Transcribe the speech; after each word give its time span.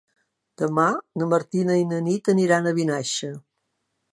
Demà 0.61 0.85
na 1.21 1.27
Martina 1.35 1.75
i 1.81 1.85
na 1.91 1.99
Nit 2.07 2.33
aniran 2.35 2.71
a 2.73 2.77
Vinaixa. 2.81 3.31